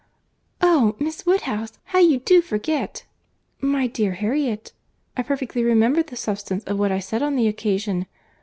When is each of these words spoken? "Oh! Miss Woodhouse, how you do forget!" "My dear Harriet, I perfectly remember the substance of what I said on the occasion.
"Oh! 0.61 0.95
Miss 0.97 1.27
Woodhouse, 1.27 1.77
how 1.83 1.99
you 1.99 2.17
do 2.17 2.41
forget!" 2.41 3.05
"My 3.59 3.85
dear 3.85 4.13
Harriet, 4.13 4.73
I 5.15 5.21
perfectly 5.21 5.63
remember 5.63 6.01
the 6.01 6.15
substance 6.15 6.63
of 6.63 6.79
what 6.79 6.91
I 6.91 6.97
said 6.97 7.21
on 7.21 7.35
the 7.35 7.47
occasion. 7.47 8.07